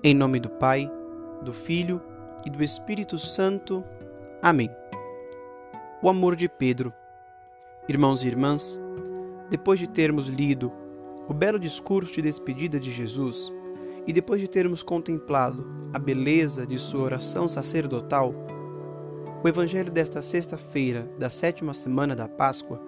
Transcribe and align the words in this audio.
Em 0.00 0.14
nome 0.14 0.38
do 0.38 0.48
Pai, 0.48 0.88
do 1.42 1.52
Filho 1.52 2.00
e 2.46 2.50
do 2.50 2.62
Espírito 2.62 3.18
Santo. 3.18 3.82
Amém. 4.40 4.70
O 6.00 6.08
amor 6.08 6.36
de 6.36 6.48
Pedro. 6.48 6.92
Irmãos 7.88 8.22
e 8.22 8.28
irmãs, 8.28 8.78
depois 9.50 9.80
de 9.80 9.88
termos 9.88 10.28
lido 10.28 10.70
o 11.26 11.34
belo 11.34 11.58
discurso 11.58 12.12
de 12.12 12.22
despedida 12.22 12.78
de 12.78 12.92
Jesus 12.92 13.52
e 14.06 14.12
depois 14.12 14.40
de 14.40 14.46
termos 14.46 14.84
contemplado 14.84 15.66
a 15.92 15.98
beleza 15.98 16.64
de 16.64 16.78
sua 16.78 17.02
oração 17.02 17.48
sacerdotal, 17.48 18.32
o 19.42 19.48
Evangelho 19.48 19.90
desta 19.90 20.22
sexta-feira 20.22 21.10
da 21.18 21.28
sétima 21.28 21.74
semana 21.74 22.14
da 22.14 22.28
Páscoa 22.28 22.80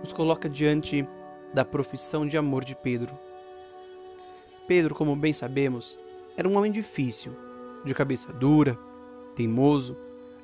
nos 0.00 0.12
coloca 0.12 0.48
diante 0.48 1.06
da 1.54 1.64
profissão 1.64 2.26
de 2.26 2.36
amor 2.36 2.64
de 2.64 2.74
Pedro. 2.74 3.16
Pedro, 4.66 4.96
como 4.96 5.14
bem 5.14 5.32
sabemos, 5.32 5.96
era 6.36 6.48
um 6.48 6.56
homem 6.56 6.72
difícil, 6.72 7.32
de 7.84 7.94
cabeça 7.94 8.32
dura, 8.32 8.78
teimoso 9.34 9.96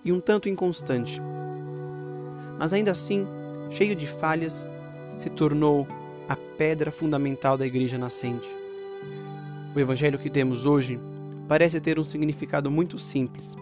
e 0.05 0.13
um 0.13 0.21
tanto 0.21 0.49
inconstante. 0.49 1.21
Mas 2.59 2.73
ainda 2.73 2.91
assim, 2.91 3.27
cheio 3.71 3.95
de 3.95 4.07
falhas, 4.07 4.67
se 5.19 5.29
tornou 5.31 5.87
a 6.29 6.37
pedra 6.37 6.91
fundamental 6.91 7.57
da 7.57 7.67
igreja 7.67 7.99
nascente. 7.99 8.49
O 9.75 9.81
evangelho 9.81 10.19
que 10.19 10.31
temos 10.31 10.67
hoje 10.67 10.99
parece 11.49 11.81
ter 11.81 11.99
um 11.99 12.05
significado 12.05 12.71
muito 12.71 12.99
simples. 12.99 13.55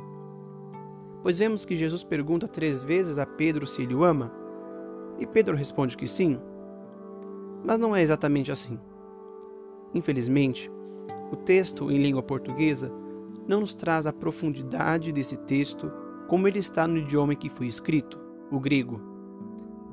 Pois 1.22 1.38
vemos 1.38 1.64
que 1.64 1.76
Jesus 1.76 2.04
pergunta 2.04 2.46
três 2.46 2.84
vezes 2.84 3.18
a 3.18 3.26
Pedro 3.26 3.66
se 3.66 3.82
ele 3.82 3.94
o 3.94 4.04
ama, 4.04 4.30
e 5.18 5.26
Pedro 5.26 5.56
responde 5.56 5.96
que 5.96 6.08
sim. 6.08 6.38
Mas 7.64 7.78
não 7.78 7.94
é 7.94 8.02
exatamente 8.02 8.52
assim. 8.52 8.78
Infelizmente, 9.94 10.70
o 11.34 11.36
texto 11.36 11.90
em 11.90 11.98
língua 11.98 12.22
portuguesa 12.22 12.90
não 13.46 13.60
nos 13.60 13.74
traz 13.74 14.06
a 14.06 14.12
profundidade 14.12 15.12
desse 15.12 15.36
texto 15.36 15.92
como 16.28 16.48
ele 16.48 16.60
está 16.60 16.86
no 16.86 16.96
idioma 16.96 17.34
em 17.34 17.36
que 17.36 17.50
foi 17.50 17.66
escrito, 17.66 18.18
o 18.50 18.58
grego. 18.58 19.00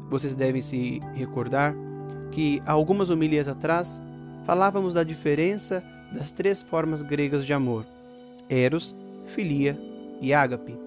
Vocês 0.09 0.36
devem 0.36 0.61
se 0.61 1.00
recordar 1.14 1.75
que 2.31 2.61
há 2.66 2.72
algumas 2.72 3.09
homilias 3.09 3.48
atrás 3.48 4.00
falávamos 4.45 4.94
da 4.94 5.03
diferença 5.03 5.83
das 6.14 6.31
três 6.31 6.61
formas 6.61 7.02
gregas 7.02 7.45
de 7.45 7.53
amor: 7.53 7.86
eros, 8.48 8.95
filia 9.26 9.78
e 10.22 10.33
ágape. 10.33 10.78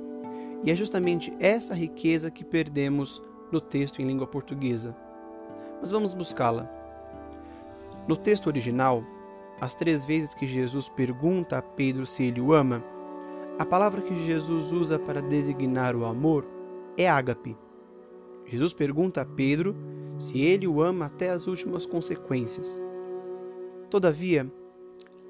E 0.63 0.71
é 0.71 0.75
justamente 0.75 1.33
essa 1.39 1.75
riqueza 1.75 2.31
que 2.31 2.45
perdemos 2.45 3.21
no 3.51 3.61
texto 3.61 4.01
em 4.01 4.07
língua 4.07 4.27
portuguesa. 4.27 4.97
Mas 5.81 5.91
vamos 5.91 6.15
buscá-la. 6.15 6.71
No 8.09 8.17
texto 8.17 8.47
original, 8.47 9.05
as 9.61 9.75
três 9.75 10.05
vezes 10.05 10.35
que 10.35 10.47
Jesus 10.47 10.89
pergunta 10.89 11.59
a 11.59 11.63
Pedro 11.63 12.07
se 12.07 12.25
ele 12.25 12.41
o 12.41 12.53
ama, 12.53 12.83
a 13.59 13.65
palavra 13.65 14.03
que 14.03 14.15
Jesus 14.27 14.73
usa 14.73 14.99
para 14.99 15.23
designar 15.23 15.95
o 15.95 16.05
amor 16.05 16.45
é 16.97 17.09
ágape. 17.09 17.57
Jesus 18.47 18.73
pergunta 18.73 19.21
a 19.21 19.25
Pedro 19.25 19.75
se 20.19 20.41
ele 20.41 20.67
o 20.67 20.83
ama 20.83 21.07
até 21.07 21.31
as 21.31 21.47
últimas 21.47 21.87
consequências. 21.87 22.81
Todavia, 23.89 24.51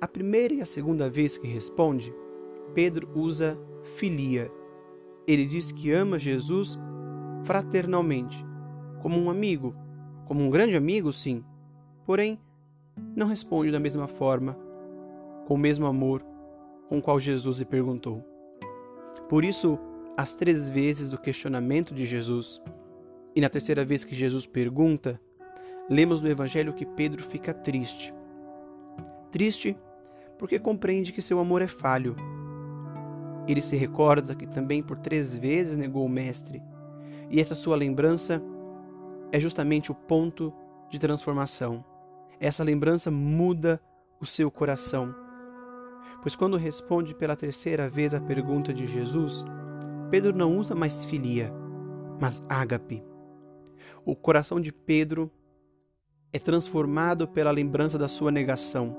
a 0.00 0.08
primeira 0.08 0.55
e 0.55 0.61
a 0.61 0.66
segunda 0.66 1.09
vez 1.09 1.36
que 1.36 1.47
responde, 1.47 2.14
Pedro 2.72 3.09
usa 3.14 3.59
filia. 3.97 4.50
Ele 5.27 5.47
diz 5.47 5.70
que 5.70 5.92
ama 5.92 6.19
Jesus 6.19 6.78
fraternalmente, 7.44 8.44
como 9.00 9.19
um 9.19 9.31
amigo, 9.31 9.75
como 10.27 10.42
um 10.42 10.50
grande 10.50 10.77
amigo, 10.77 11.12
sim, 11.12 11.44
porém 12.06 12.38
não 13.14 13.27
responde 13.27 13.70
da 13.70 13.81
mesma 13.81 14.06
forma, 14.06 14.56
com 15.47 15.55
o 15.55 15.59
mesmo 15.59 15.87
amor 15.87 16.25
com 16.89 16.98
o 16.98 17.03
qual 17.03 17.19
Jesus 17.19 17.59
lhe 17.59 17.65
perguntou. 17.65 18.22
Por 19.28 19.44
isso, 19.44 19.78
as 20.16 20.34
três 20.34 20.69
vezes 20.69 21.10
do 21.10 21.19
questionamento 21.19 21.94
de 21.94 22.04
Jesus, 22.04 22.62
e 23.34 23.41
na 23.41 23.49
terceira 23.49 23.84
vez 23.84 24.04
que 24.04 24.15
Jesus 24.15 24.47
pergunta, 24.47 25.21
lemos 25.88 26.22
no 26.22 26.28
Evangelho 26.28 26.72
que 26.72 26.87
Pedro 26.87 27.22
fica 27.22 27.53
triste. 27.53 28.15
Triste 29.31 29.77
porque 30.38 30.59
compreende 30.59 31.12
que 31.12 31.22
seu 31.22 31.38
amor 31.38 31.62
é 31.62 31.66
falho. 31.66 32.15
Ele 33.47 33.60
se 33.60 33.77
recorda 33.77 34.34
que 34.34 34.47
também 34.47 34.83
por 34.83 34.99
três 34.99 35.37
vezes 35.37 35.77
negou 35.77 36.04
o 36.04 36.09
Mestre, 36.09 36.62
e 37.31 37.41
essa 37.41 37.54
sua 37.54 37.77
lembrança 37.77 38.43
é 39.33 39.41
justamente 39.41 39.91
o 39.91 39.94
ponto 39.94 40.53
de 40.91 40.99
transformação. 40.99 41.84
Essa 42.41 42.65
lembrança 42.65 43.11
muda 43.11 43.81
o 44.21 44.27
seu 44.27 44.50
coração. 44.50 45.15
Pois 46.22 46.34
quando 46.34 46.56
responde 46.56 47.15
pela 47.15 47.37
terceira 47.37 47.89
vez 47.89 48.15
a 48.15 48.21
pergunta 48.21 48.72
de 48.72 48.87
Jesus, 48.87 49.45
Pedro 50.11 50.37
não 50.37 50.56
usa 50.59 50.75
mais 50.75 51.05
filia, 51.05 51.53
mas 52.21 52.43
ágape. 52.49 53.05
O 54.05 54.15
coração 54.15 54.61
de 54.61 54.72
Pedro 54.72 55.31
é 56.33 56.39
transformado 56.39 57.28
pela 57.28 57.50
lembrança 57.50 57.99
da 57.99 58.09
sua 58.09 58.31
negação. 58.31 58.97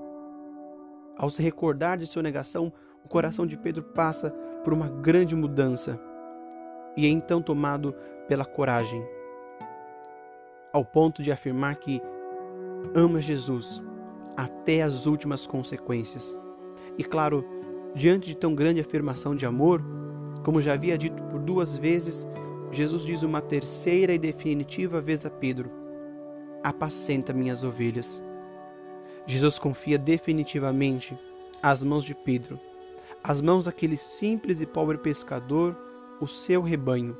Ao 1.17 1.29
se 1.29 1.41
recordar 1.41 1.97
de 1.97 2.06
sua 2.06 2.23
negação, 2.23 2.72
o 3.03 3.07
coração 3.07 3.46
de 3.46 3.57
Pedro 3.57 3.84
passa 3.84 4.31
por 4.63 4.73
uma 4.73 4.88
grande 4.88 5.35
mudança 5.35 6.00
e 6.97 7.06
é 7.06 7.09
então 7.09 7.41
tomado 7.41 7.94
pela 8.28 8.46
coragem, 8.46 9.03
ao 10.73 10.84
ponto 10.84 11.22
de 11.22 11.31
afirmar 11.31 11.75
que 11.75 12.02
ama 12.94 13.22
Jesus 13.22 13.81
até 14.35 14.81
as 14.81 15.06
últimas 15.06 15.47
consequências. 15.47 16.40
E 16.97 17.03
claro, 17.03 17.46
diante 17.96 18.28
de 18.28 18.35
tão 18.35 18.53
grande 18.53 18.79
afirmação 18.79 19.35
de 19.35 19.46
amor, 19.46 19.81
como 20.44 20.62
já 20.62 20.73
havia 20.73 20.97
dito 20.97 21.22
por 21.23 21.40
duas 21.40 21.78
vezes, 21.78 22.28
Jesus 22.72 23.03
diz 23.06 23.23
uma 23.23 23.41
terceira 23.41 24.13
e 24.13 24.19
definitiva 24.19 25.00
vez 25.01 25.25
a 25.25 25.29
Pedro: 25.29 25.72
Apacenta 26.63 27.34
minhas 27.34 27.63
ovelhas. 27.63 28.23
Jesus 29.25 29.57
confia 29.57 29.97
definitivamente 29.97 31.17
às 31.63 31.84
mãos 31.84 32.03
de 32.03 32.13
Pedro, 32.13 32.59
às 33.23 33.41
mãos 33.41 33.66
daquele 33.66 33.97
simples 33.97 34.62
e 34.62 34.66
pobre 34.66 34.97
pescador, 34.97 35.75
o 36.22 36.28
seu 36.28 36.62
rebanho, 36.62 37.17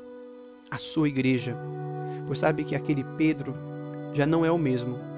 a 0.70 0.78
sua 0.78 1.08
igreja, 1.08 1.56
pois 2.26 2.38
sabe 2.38 2.64
que 2.64 2.76
aquele 2.76 3.02
Pedro 3.16 3.54
já 4.12 4.24
não 4.24 4.44
é 4.44 4.50
o 4.50 4.58
mesmo 4.58 5.15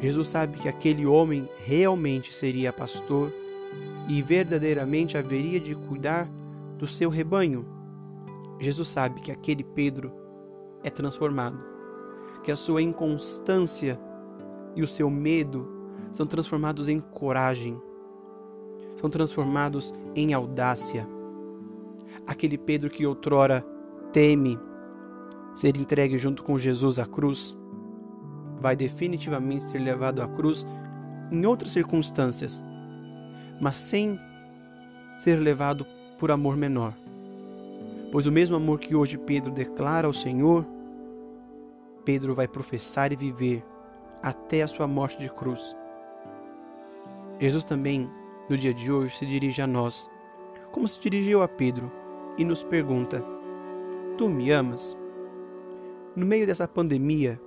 Jesus 0.00 0.28
sabe 0.28 0.58
que 0.58 0.68
aquele 0.68 1.06
homem 1.06 1.48
realmente 1.64 2.34
seria 2.34 2.72
pastor 2.72 3.32
e 4.08 4.22
verdadeiramente 4.22 5.16
haveria 5.16 5.58
de 5.58 5.74
cuidar 5.74 6.28
do 6.78 6.86
seu 6.86 7.08
rebanho. 7.08 7.66
Jesus 8.58 8.88
sabe 8.88 9.20
que 9.20 9.32
aquele 9.32 9.64
Pedro 9.64 10.12
é 10.82 10.90
transformado, 10.90 11.58
que 12.44 12.50
a 12.50 12.56
sua 12.56 12.82
inconstância 12.82 13.98
e 14.74 14.82
o 14.82 14.86
seu 14.86 15.10
medo 15.10 15.68
são 16.12 16.26
transformados 16.26 16.88
em 16.88 17.00
coragem, 17.00 17.80
são 18.96 19.10
transformados 19.10 19.92
em 20.14 20.32
audácia. 20.32 21.06
Aquele 22.26 22.56
Pedro 22.56 22.90
que 22.90 23.06
outrora 23.06 23.64
teme 24.12 24.58
ser 25.52 25.76
entregue 25.76 26.18
junto 26.18 26.42
com 26.42 26.58
Jesus 26.58 26.98
à 26.98 27.06
cruz, 27.06 27.56
vai 28.60 28.76
definitivamente 28.76 29.64
ser 29.64 29.78
levado 29.78 30.22
à 30.22 30.28
cruz 30.28 30.66
em 31.30 31.44
outras 31.44 31.72
circunstâncias, 31.72 32.64
mas 33.60 33.76
sem 33.76 34.18
ser 35.18 35.36
levado 35.36 35.86
por 36.18 36.30
amor 36.30 36.56
menor. 36.56 36.94
Pois 38.12 38.26
o 38.26 38.32
mesmo 38.32 38.56
amor 38.56 38.78
que 38.78 38.94
hoje 38.94 39.18
Pedro 39.18 39.50
declara 39.50 40.06
ao 40.06 40.12
Senhor, 40.12 40.64
Pedro 42.04 42.34
vai 42.34 42.46
professar 42.46 43.12
e 43.12 43.16
viver 43.16 43.64
até 44.22 44.62
a 44.62 44.68
sua 44.68 44.86
morte 44.86 45.18
de 45.18 45.28
cruz. 45.28 45.76
Jesus 47.40 47.64
também, 47.64 48.08
no 48.48 48.56
dia 48.56 48.72
de 48.72 48.90
hoje, 48.90 49.16
se 49.16 49.26
dirige 49.26 49.60
a 49.60 49.66
nós, 49.66 50.08
como 50.70 50.86
se 50.86 51.00
dirigiu 51.00 51.42
a 51.42 51.48
Pedro, 51.48 51.90
e 52.38 52.44
nos 52.44 52.62
pergunta: 52.62 53.24
Tu 54.16 54.28
me 54.28 54.50
amas? 54.50 54.96
No 56.14 56.24
meio 56.24 56.46
dessa 56.46 56.66
pandemia, 56.66 57.40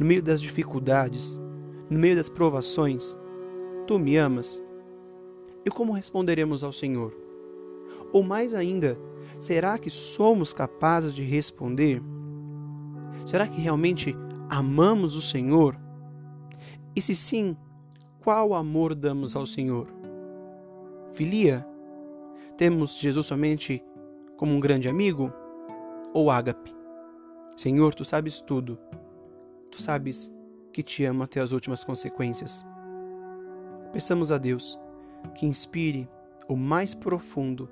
no 0.00 0.06
meio 0.06 0.22
das 0.22 0.40
dificuldades, 0.40 1.38
no 1.90 1.98
meio 1.98 2.16
das 2.16 2.30
provações, 2.30 3.14
tu 3.86 3.98
me 3.98 4.16
amas? 4.16 4.62
E 5.62 5.68
como 5.68 5.92
responderemos 5.92 6.64
ao 6.64 6.72
Senhor? 6.72 7.14
Ou 8.10 8.22
mais 8.22 8.54
ainda, 8.54 8.98
será 9.38 9.76
que 9.76 9.90
somos 9.90 10.54
capazes 10.54 11.12
de 11.12 11.22
responder? 11.22 12.02
Será 13.26 13.46
que 13.46 13.60
realmente 13.60 14.16
amamos 14.48 15.14
o 15.16 15.20
Senhor? 15.20 15.78
E 16.96 17.02
se 17.02 17.14
sim, 17.14 17.54
qual 18.24 18.54
amor 18.54 18.94
damos 18.94 19.36
ao 19.36 19.44
Senhor? 19.44 19.86
Filia? 21.12 21.66
Temos 22.56 22.98
Jesus 22.98 23.26
somente 23.26 23.84
como 24.38 24.54
um 24.54 24.60
grande 24.60 24.88
amigo? 24.88 25.30
Ou 26.14 26.30
ágape? 26.30 26.74
Senhor, 27.54 27.94
tu 27.94 28.02
sabes 28.02 28.40
tudo 28.40 28.78
tu 29.70 29.80
sabes 29.80 30.32
que 30.72 30.82
te 30.82 31.04
amo 31.04 31.22
até 31.22 31.40
as 31.40 31.52
últimas 31.52 31.84
consequências. 31.84 32.66
Peçamos 33.92 34.30
a 34.30 34.38
Deus 34.38 34.78
que 35.34 35.46
inspire 35.46 36.08
o 36.48 36.56
mais 36.56 36.94
profundo 36.94 37.68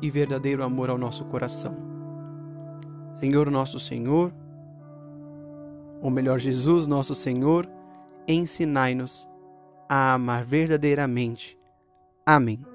e 0.00 0.10
verdadeiro 0.10 0.62
amor 0.62 0.90
ao 0.90 0.98
nosso 0.98 1.24
coração. 1.26 1.76
Senhor 3.18 3.50
nosso 3.50 3.78
Senhor, 3.78 4.32
ou 6.00 6.10
melhor, 6.10 6.38
Jesus 6.38 6.86
nosso 6.86 7.14
Senhor, 7.14 7.68
ensinai-nos 8.26 9.28
a 9.88 10.14
amar 10.14 10.44
verdadeiramente. 10.44 11.58
Amém. 12.26 12.71